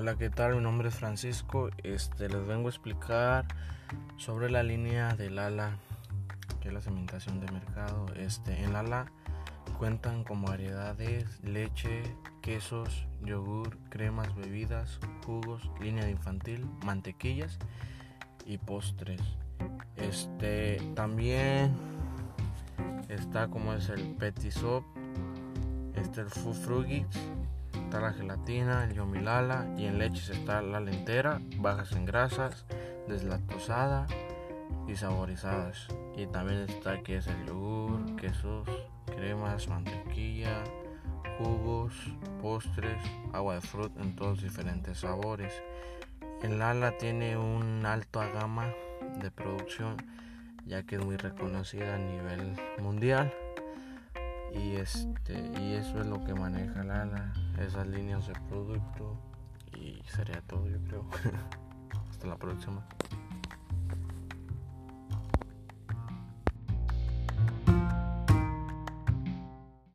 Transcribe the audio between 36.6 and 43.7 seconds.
está que es el yogur, quesos, cremas, mantequilla, jugos, postres, agua de